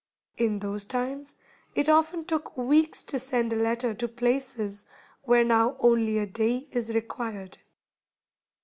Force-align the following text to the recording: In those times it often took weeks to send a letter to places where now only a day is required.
In 0.35 0.57
those 0.57 0.85
times 0.85 1.35
it 1.75 1.87
often 1.87 2.25
took 2.25 2.57
weeks 2.57 3.03
to 3.03 3.19
send 3.19 3.53
a 3.53 3.55
letter 3.55 3.93
to 3.93 4.07
places 4.07 4.87
where 5.25 5.43
now 5.43 5.77
only 5.79 6.17
a 6.17 6.25
day 6.25 6.67
is 6.71 6.95
required. 6.95 7.59